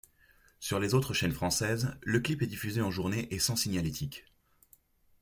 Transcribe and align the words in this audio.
Sur 0.59 0.79
les 0.79 0.95
autres 0.95 1.13
chaînes 1.13 1.31
françaises, 1.31 1.93
le 2.01 2.19
clip 2.19 2.41
est 2.41 2.47
diffusé 2.47 2.81
en 2.81 2.89
journée 2.89 3.27
et 3.29 3.37
sans 3.37 3.55
signalétique. 3.55 4.25